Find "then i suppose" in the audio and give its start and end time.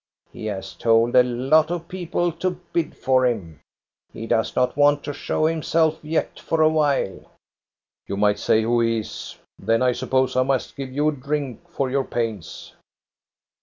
9.59-10.35